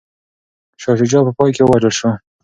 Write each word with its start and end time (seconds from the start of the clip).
شاه 0.81 0.95
شجاع 0.99 1.23
په 1.27 1.31
پای 1.37 1.49
کي 1.55 1.61
ووژل 1.63 1.93
شو. 1.99 2.09